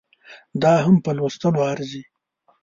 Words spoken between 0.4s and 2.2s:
دا هم په لوستلو ارزي